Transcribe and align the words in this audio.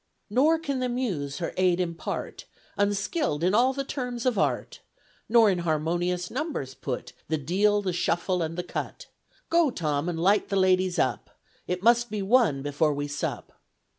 Nor 0.31 0.57
can 0.57 0.79
the 0.79 0.89
muse 0.89 1.37
her 1.37 1.53
aid 1.57 1.79
impart, 1.79 2.45
Unskilled 2.75 3.43
in 3.43 3.53
all 3.53 3.71
the 3.71 3.83
terms 3.83 4.25
of 4.25 4.35
art, 4.35 4.79
Nor 5.29 5.47
in 5.51 5.59
harmonious 5.59 6.31
numbers 6.31 6.73
put 6.73 7.13
The 7.27 7.37
deal, 7.37 7.83
the 7.83 7.93
shuffle, 7.93 8.41
and 8.41 8.57
the 8.57 8.63
cut; 8.63 9.05
Go, 9.51 9.69
Tom, 9.69 10.09
and 10.09 10.19
light 10.19 10.49
the 10.49 10.55
ladies 10.55 10.97
up, 10.97 11.37
It 11.67 11.83
must 11.83 12.09
be 12.09 12.23
one 12.23 12.63
before 12.63 12.95
we 12.95 13.07
sup. 13.07 13.51